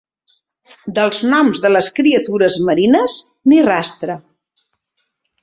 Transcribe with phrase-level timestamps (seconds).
[0.99, 3.19] Dels noms de les criatures marines,
[3.53, 4.19] ni rastre.